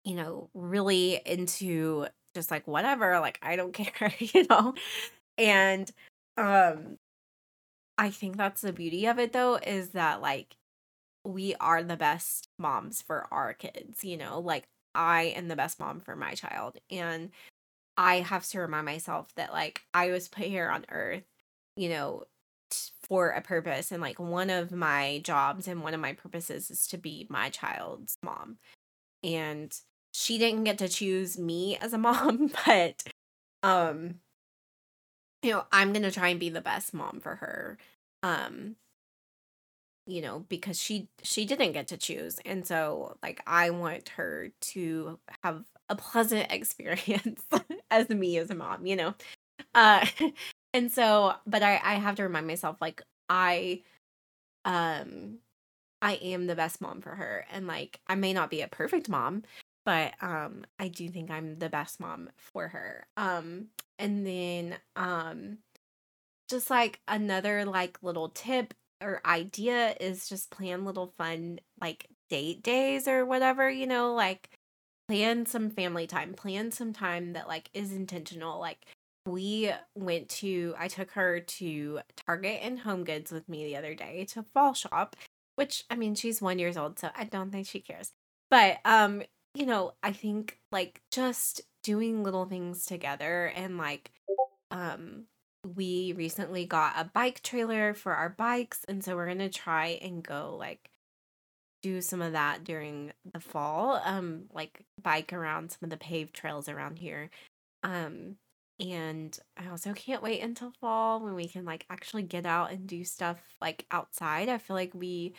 [0.04, 4.74] you know, really into just like whatever, like I don't care, you know.
[5.38, 5.90] And
[6.36, 6.98] um
[7.98, 10.56] I think that's the beauty of it though is that like
[11.24, 14.40] we are the best moms for our kids, you know?
[14.40, 17.30] Like I am the best mom for my child and
[17.96, 21.24] I have to remind myself that like I was put here on earth,
[21.76, 22.24] you know,
[23.02, 26.86] for a purpose and like one of my jobs and one of my purposes is
[26.88, 28.58] to be my child's mom.
[29.22, 29.74] And
[30.12, 33.02] she didn't get to choose me as a mom, but
[33.62, 34.16] um
[35.42, 37.78] you know, I'm going to try and be the best mom for her.
[38.22, 38.76] Um
[40.06, 42.38] you know, because she she didn't get to choose.
[42.44, 47.42] And so like I want her to have a pleasant experience
[47.90, 49.14] as me as a mom, you know.
[49.74, 50.06] Uh
[50.74, 53.82] and so but I I have to remind myself like I
[54.64, 55.38] um
[56.02, 59.08] I am the best mom for her and like I may not be a perfect
[59.08, 59.44] mom,
[59.86, 63.06] but um I do think I'm the best mom for her.
[63.16, 65.58] Um and then um
[66.48, 72.62] just like another like little tip or idea is just plan little fun like date
[72.62, 74.50] days or whatever, you know, like
[75.08, 78.60] plan some family time, plan some time that like is intentional.
[78.60, 78.86] Like
[79.26, 83.94] we went to I took her to Target and Home Goods with me the other
[83.94, 85.16] day to fall shop,
[85.56, 88.12] which I mean she's 1 years old, so I don't think she cares.
[88.50, 89.22] But um,
[89.54, 94.10] you know, I think like just doing little things together and like
[94.70, 95.24] um
[95.64, 99.98] we recently got a bike trailer for our bikes and so we're going to try
[100.02, 100.90] and go like
[101.82, 106.34] do some of that during the fall um like bike around some of the paved
[106.34, 107.30] trails around here
[107.82, 108.36] um
[108.80, 112.86] and I also can't wait until fall when we can like actually get out and
[112.86, 114.48] do stuff like outside.
[114.48, 115.34] I feel like we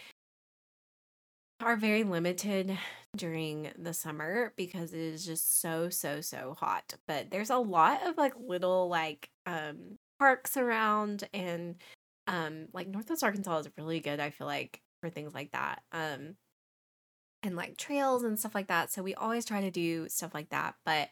[1.60, 2.78] are very limited
[3.16, 6.94] during the summer because it is just so so so hot.
[7.08, 11.76] But there's a lot of like little like um parks around and
[12.28, 15.84] um like Northwest Arkansas is really good, I feel like, for things like that.
[15.92, 16.38] Um
[17.44, 18.92] and like trails and stuff like that.
[18.92, 20.76] So we always try to do stuff like that.
[20.86, 21.10] But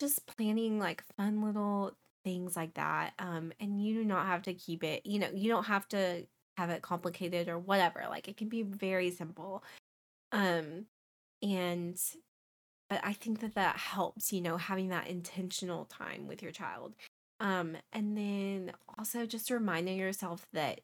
[0.00, 3.12] just planning like fun little things like that.
[3.18, 6.26] Um, and you do not have to keep it, you know, you don't have to
[6.56, 8.04] have it complicated or whatever.
[8.08, 9.64] Like it can be very simple.
[10.32, 10.86] Um,
[11.42, 12.00] and
[12.88, 16.94] but I think that that helps, you know, having that intentional time with your child.
[17.44, 20.82] Um, and then also just reminding yourself that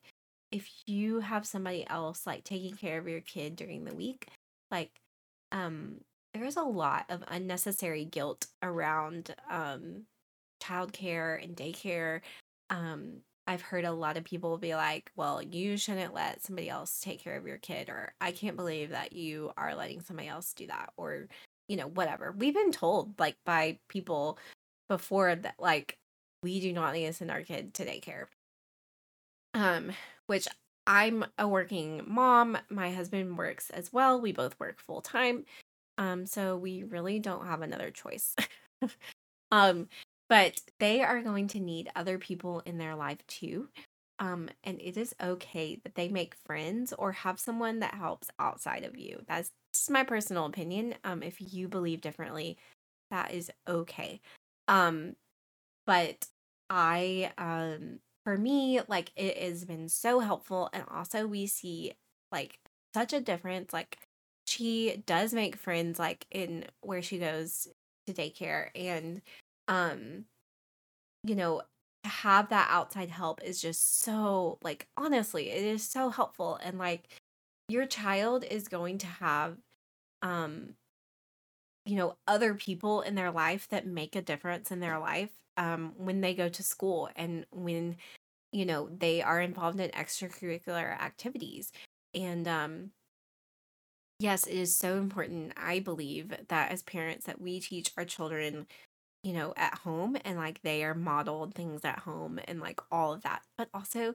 [0.52, 4.28] if you have somebody else like taking care of your kid during the week,
[4.72, 4.92] like
[5.52, 6.00] um
[6.34, 10.06] there's a lot of unnecessary guilt around um
[10.62, 12.22] childcare and daycare.
[12.70, 17.00] Um I've heard a lot of people be like, "Well, you shouldn't let somebody else
[17.00, 20.54] take care of your kid," or "I can't believe that you are letting somebody else
[20.54, 21.28] do that," or
[21.68, 22.32] you know, whatever.
[22.32, 24.38] We've been told like by people
[24.88, 25.98] before that like
[26.42, 28.26] we do not need to send our kid to daycare.
[29.54, 29.92] Um,
[30.26, 30.46] which
[30.86, 32.58] I'm a working mom.
[32.68, 34.20] My husband works as well.
[34.20, 35.44] We both work full time.
[35.98, 38.34] Um, so we really don't have another choice.
[39.50, 39.88] um,
[40.28, 43.68] but they are going to need other people in their life too.
[44.18, 48.84] Um, and it is okay that they make friends or have someone that helps outside
[48.84, 49.22] of you.
[49.26, 50.94] That's just my personal opinion.
[51.04, 52.58] Um, if you believe differently,
[53.10, 54.20] that is okay.
[54.68, 55.16] Um,
[55.90, 56.28] but
[56.70, 60.70] I, um, for me, like it has been so helpful.
[60.72, 61.94] And also, we see
[62.30, 62.60] like
[62.94, 63.72] such a difference.
[63.72, 63.98] Like,
[64.46, 67.66] she does make friends like in where she goes
[68.06, 69.20] to daycare and
[69.66, 70.24] um
[71.24, 71.62] you know
[72.02, 76.78] to have that outside help is just so like honestly it is so helpful and
[76.78, 77.08] like
[77.68, 79.56] your child is going to have
[80.22, 80.74] um
[81.84, 85.94] you know other people in their life that make a difference in their life um
[85.98, 87.96] when they go to school and when
[88.52, 91.72] you know they are involved in extracurricular activities
[92.14, 92.92] and um
[94.20, 98.66] yes, it is so important, I believe, that as parents that we teach our children,
[99.24, 103.12] you know, at home and like they are modeled things at home and like all
[103.14, 103.42] of that.
[103.58, 104.14] But also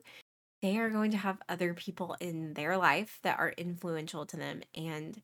[0.62, 4.62] they are going to have other people in their life that are influential to them.
[4.74, 5.22] And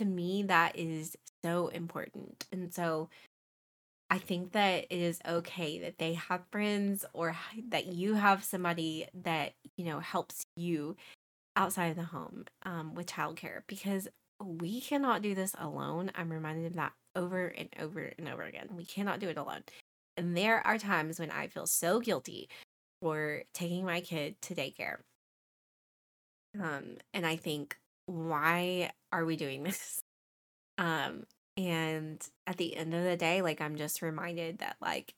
[0.00, 2.46] to me, that is so important.
[2.52, 3.10] And so
[4.10, 7.36] I think that it is okay that they have friends or
[7.70, 10.96] that you have somebody that, you know, helps you
[11.56, 14.08] outside of the home um, with childcare because
[14.44, 16.10] we cannot do this alone.
[16.14, 18.68] I'm reminded of that over and over and over again.
[18.76, 19.62] We cannot do it alone.
[20.16, 22.48] And there are times when I feel so guilty
[23.00, 24.98] for taking my kid to daycare.
[26.60, 30.00] Um, and I think, why are we doing this?
[30.76, 31.22] Um,
[31.56, 35.14] and at the end of the day, like I'm just reminded that like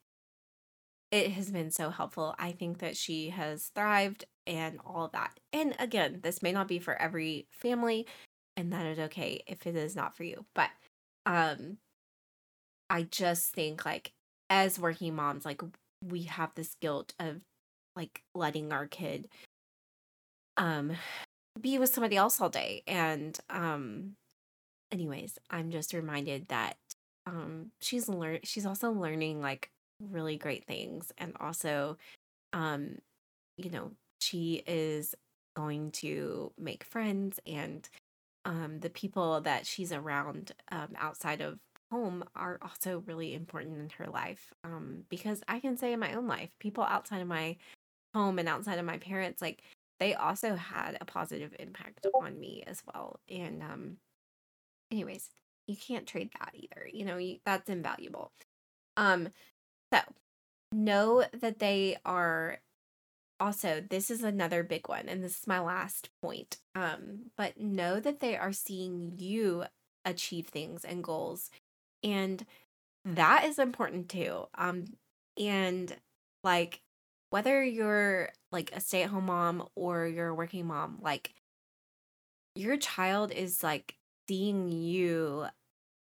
[1.10, 2.34] it has been so helpful.
[2.38, 5.38] I think that she has thrived and all that.
[5.52, 8.06] And again, this may not be for every family
[8.56, 10.44] and that is okay if it is not for you.
[10.54, 10.70] But
[11.24, 11.78] um
[12.90, 14.12] I just think like
[14.50, 15.62] as working moms, like
[16.02, 17.40] we have this guilt of
[17.96, 19.28] like letting our kid
[20.56, 20.92] um
[21.60, 22.82] be with somebody else all day.
[22.86, 24.16] And um
[24.92, 26.76] anyways, I'm just reminded that
[27.26, 31.96] um she's learn she's also learning like really great things and also
[32.52, 32.98] um
[33.56, 33.90] you know
[34.20, 35.14] she is
[35.56, 37.88] going to make friends and
[38.46, 41.58] um, the people that she's around um, outside of
[41.90, 44.52] home are also really important in her life.
[44.64, 47.56] Um, because I can say in my own life, people outside of my
[48.14, 49.62] home and outside of my parents, like
[49.98, 53.20] they also had a positive impact on me as well.
[53.28, 53.96] And um,
[54.90, 55.28] anyways,
[55.66, 56.88] you can't trade that either.
[56.92, 58.32] You know, you, that's invaluable.
[58.96, 59.28] Um,
[59.92, 60.00] so
[60.72, 62.58] know that they are
[63.38, 68.00] also this is another big one and this is my last point um but know
[68.00, 69.62] that they are seeing you
[70.06, 71.50] achieve things and goals
[72.02, 72.46] and
[73.04, 74.86] that is important too um
[75.38, 75.94] and
[76.42, 76.80] like
[77.30, 81.34] whether you're like a stay-at-home mom or you're a working mom, like
[82.54, 83.96] your child is like
[84.28, 85.46] seeing you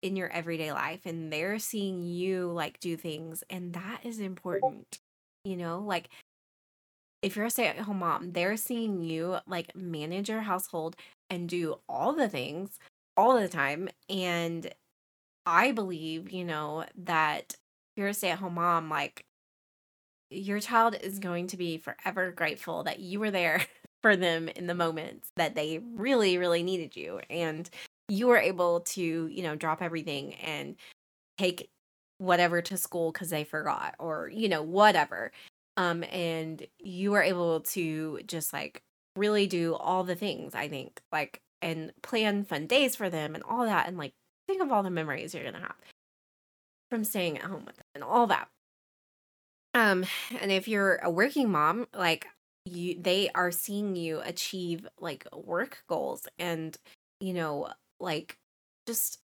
[0.02, 4.98] in your everyday life and they're seeing you like do things and that is important.
[5.44, 6.10] You know, like
[7.22, 10.96] if you're a stay-at-home mom, they're seeing you like manage your household
[11.30, 12.78] and do all the things
[13.16, 14.72] all the time and
[15.46, 19.24] I believe, you know, that if you're a stay-at-home mom like
[20.30, 23.60] your child is going to be forever grateful that you were there
[24.02, 27.70] for them in the moments that they really really needed you and
[28.12, 30.76] you were able to you know drop everything and
[31.38, 31.70] take
[32.18, 35.32] whatever to school because they forgot or you know whatever
[35.76, 38.82] um and you were able to just like
[39.16, 43.44] really do all the things i think like and plan fun days for them and
[43.44, 44.12] all that and like
[44.46, 45.74] think of all the memories you're gonna have
[46.92, 48.48] from staying at home with them and all that.
[49.72, 50.04] Um,
[50.38, 52.26] and if you're a working mom, like
[52.66, 56.76] you they are seeing you achieve like work goals and
[57.18, 57.68] you know,
[58.02, 58.36] like
[58.86, 59.18] just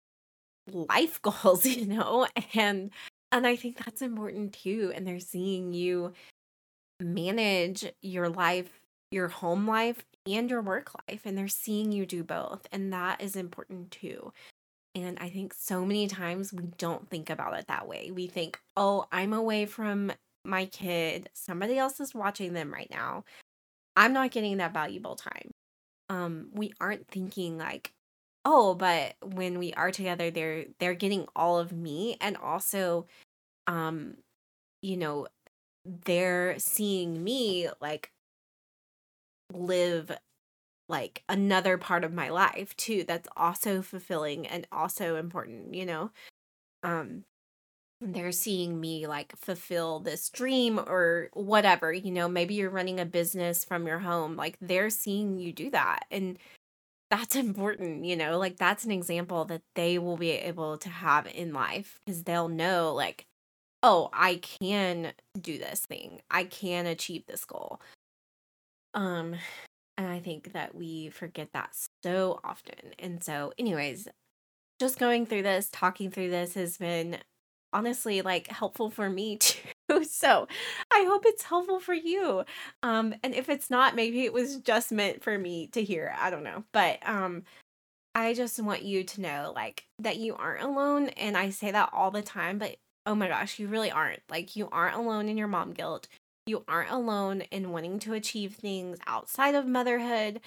[0.73, 2.27] life goals, you know?
[2.55, 2.91] And
[3.31, 4.93] and I think that's important too.
[4.95, 6.13] And they're seeing you
[7.01, 12.23] manage your life, your home life and your work life and they're seeing you do
[12.23, 14.33] both and that is important too.
[14.95, 18.11] And I think so many times we don't think about it that way.
[18.11, 20.13] We think, oh, I'm away from
[20.45, 23.25] my kid, somebody else is watching them right now.
[23.97, 25.51] I'm not getting that valuable time.
[26.09, 27.93] Um, we aren't thinking like,
[28.49, 33.07] oh, but when we are together, they're they're getting all of me and also
[33.67, 34.17] um,
[34.83, 35.29] you know,
[35.85, 38.13] they're seeing me like
[39.53, 40.11] live
[40.89, 46.11] like another part of my life too that's also fulfilling and also important you know?
[46.83, 47.25] Um
[48.01, 52.29] they're seeing me like fulfill this dream or whatever you know?
[52.29, 56.39] Maybe you're running a business from your home like they're seeing you do that and
[57.11, 61.27] that's important you know like that's an example that they will be able to have
[61.27, 63.27] in life because they'll know like
[63.83, 67.81] oh i can do this thing i can achieve this goal
[68.95, 69.35] um
[69.97, 71.71] and i think that we forget that
[72.03, 74.09] so often and so anyways
[74.81, 77.19] just going through this talking through this has been
[77.73, 79.59] honestly like helpful for me too.
[80.05, 80.47] So
[80.93, 82.45] I hope it's helpful for you.
[82.83, 86.15] Um, and if it's not, maybe it was just meant for me to hear.
[86.19, 86.65] I don't know.
[86.73, 87.45] But um
[88.15, 91.09] I just want you to know like that you aren't alone.
[91.11, 92.77] And I say that all the time, but
[93.07, 94.21] oh my gosh, you really aren't.
[94.31, 96.09] Like you aren't alone in your mom guilt.
[96.47, 100.41] You aren't alone in wanting to achieve things outside of motherhood.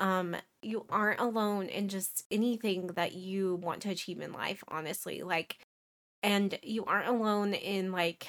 [0.00, 5.22] Um, you aren't alone in just anything that you want to achieve in life, honestly.
[5.22, 5.58] Like
[6.22, 8.26] and you aren't alone in like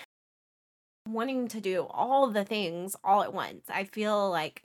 [1.13, 3.65] wanting to do all the things all at once.
[3.69, 4.63] I feel like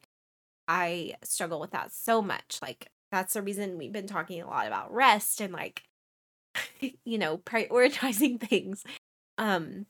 [0.68, 2.58] I struggle with that so much.
[2.62, 5.84] Like that's the reason we've been talking a lot about rest and like
[7.04, 8.84] you know, prioritizing things.
[9.38, 9.86] Um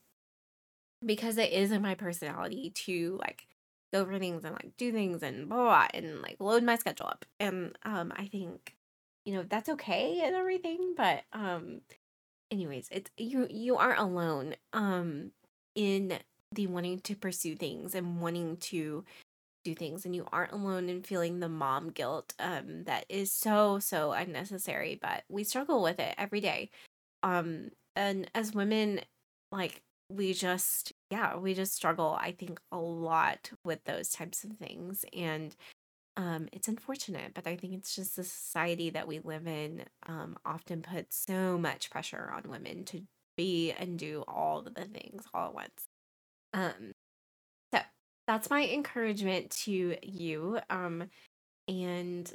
[1.04, 3.46] because it is in my personality to like
[3.92, 6.76] go for things and like do things and blah, blah, blah and like load my
[6.76, 7.24] schedule up.
[7.40, 8.74] And um I think
[9.24, 11.80] you know that's okay and everything, but um
[12.50, 15.30] anyways, it's you you aren't alone um
[15.74, 16.18] in
[16.54, 19.04] the wanting to pursue things and wanting to
[19.64, 23.78] do things and you aren't alone in feeling the mom guilt um that is so
[23.78, 26.70] so unnecessary but we struggle with it every day
[27.22, 29.00] um and as women
[29.50, 34.52] like we just yeah we just struggle i think a lot with those types of
[34.58, 35.56] things and
[36.16, 40.36] um, it's unfortunate, but I think it's just the society that we live in um,
[40.44, 43.02] often puts so much pressure on women to
[43.36, 45.83] be and do all the things all at once.
[46.54, 46.92] Um,
[47.72, 47.80] so
[48.26, 50.60] that's my encouragement to you.
[50.70, 51.10] Um,
[51.68, 52.32] and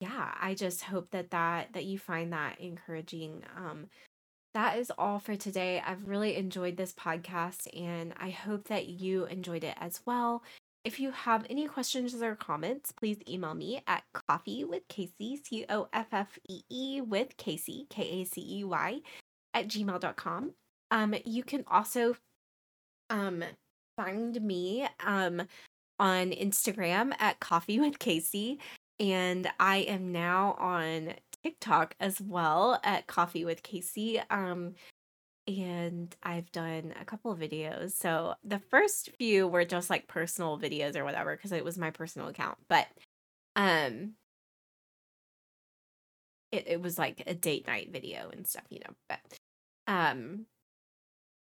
[0.00, 3.44] yeah, I just hope that that that you find that encouraging.
[3.56, 3.86] Um,
[4.54, 5.80] that is all for today.
[5.84, 10.42] I've really enjoyed this podcast and I hope that you enjoyed it as well.
[10.82, 15.66] If you have any questions or comments, please email me at coffee with Kacey, C
[15.68, 19.00] O F F E E with Kacey, K A C E Y,
[19.52, 20.52] at gmail.com.
[20.90, 22.16] Um, you can also
[23.10, 23.44] um,
[23.96, 25.42] find me um,
[25.98, 28.58] on Instagram at coffee with Kacey.
[28.98, 34.22] And I am now on TikTok as well at coffee with Kacey.
[34.30, 34.74] Um,
[35.46, 37.92] and I've done a couple of videos.
[37.92, 41.90] So the first few were just like personal videos or whatever because it was my
[41.90, 42.58] personal account.
[42.68, 42.86] But
[43.56, 44.14] um
[46.52, 48.94] it, it was like a date night video and stuff, you know.
[49.08, 49.38] But
[49.86, 50.46] um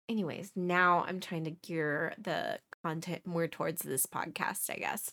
[0.09, 5.11] anyways, now I'm trying to gear the content more towards this podcast, I guess.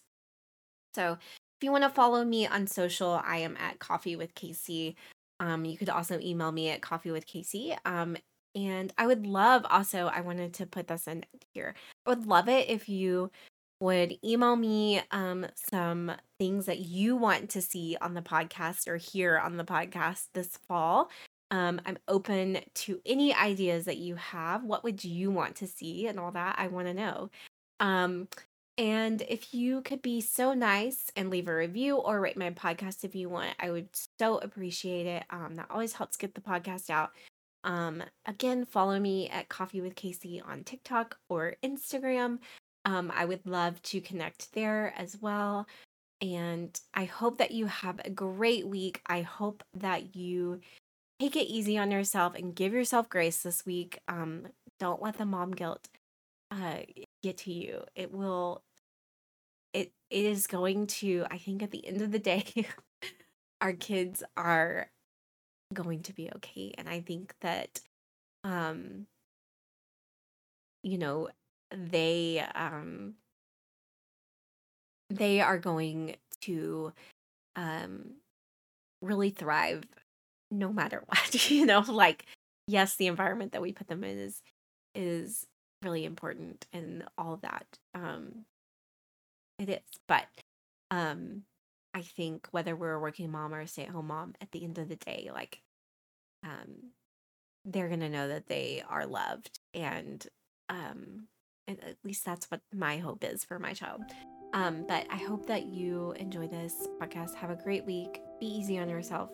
[0.95, 4.95] So if you want to follow me on social, I am at Coffee with Kacey.
[5.39, 7.77] Um, you could also email me at Coffee with Kacey.
[7.85, 8.17] Um,
[8.55, 11.75] and I would love also, I wanted to put this in here.
[12.07, 13.31] I would love it if you
[13.81, 18.97] would email me um, some things that you want to see on the podcast or
[18.97, 21.11] hear on the podcast this fall.
[21.51, 24.65] Um, I'm open to any ideas that you have.
[24.65, 26.57] What would you want to see and all that?
[26.59, 27.31] I want to know.
[27.79, 28.29] Um,
[28.79, 33.05] and if you could be so nice and leave a review or rate my podcast
[33.05, 33.89] if you want, I would
[34.19, 35.25] so appreciate it.
[35.31, 37.13] Um, that always helps get the podcast out.
[37.65, 42.39] Um, again, follow me at Coffee with Kacey on TikTok or Instagram.
[42.85, 45.67] Um, I would love to connect there as well.
[46.21, 49.01] And I hope that you have a great week.
[49.07, 50.61] I hope that you
[51.21, 54.01] take it easy on yourself and give yourself grace this week.
[54.09, 54.49] Um,
[54.79, 55.89] don't let the mom guilt
[56.51, 56.79] uh,
[57.23, 57.85] get to you.
[57.95, 58.63] It will.
[59.73, 61.27] It it is going to.
[61.31, 62.45] I think at the end of the day,
[63.61, 64.91] our kids are
[65.73, 67.81] going to be okay, and I think that,
[68.45, 69.07] um,
[70.83, 71.29] you know,
[71.71, 73.15] they um
[75.11, 76.93] they are going to
[77.57, 78.17] um
[79.01, 79.85] really thrive
[80.51, 82.25] no matter what you know like
[82.67, 84.43] yes the environment that we put them in is
[84.95, 85.47] is
[85.83, 88.45] really important and all that um
[89.59, 90.27] it is but
[90.91, 91.43] um
[91.95, 94.89] i think whether we're a working mom or a stay-at-home mom at the end of
[94.89, 95.61] the day like
[96.45, 96.93] um
[97.67, 100.27] they're gonna know that they are loved and
[100.69, 101.27] um
[101.67, 104.01] and at least that's what my hope is for my child.
[104.55, 107.35] Um but i hope that you enjoy this podcast.
[107.35, 108.21] Have a great week.
[108.41, 109.31] Be easy on yourself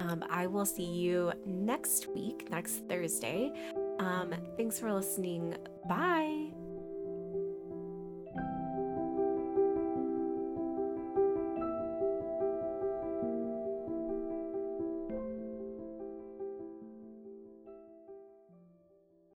[0.00, 3.52] um, I will see you next week, next Thursday.
[3.98, 5.54] Um, thanks for listening.
[5.88, 6.49] Bye.